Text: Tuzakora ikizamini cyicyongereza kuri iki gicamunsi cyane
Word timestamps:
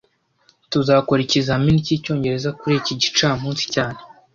Tuzakora 0.71 1.19
ikizamini 1.23 1.85
cyicyongereza 1.85 2.49
kuri 2.59 2.73
iki 2.81 2.93
gicamunsi 3.01 3.63
cyane 3.73 3.99